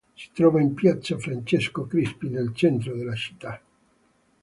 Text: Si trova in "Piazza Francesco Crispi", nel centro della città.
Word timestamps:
Si 0.17 0.31
trova 0.33 0.59
in 0.59 0.73
"Piazza 0.73 1.19
Francesco 1.19 1.85
Crispi", 1.85 2.27
nel 2.29 2.53
centro 2.55 2.95
della 2.95 3.13
città. 3.13 3.61